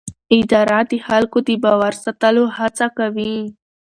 [0.37, 3.35] اداره د خلکو د باور ساتلو هڅه کوي.